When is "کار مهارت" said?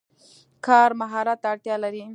0.65-1.37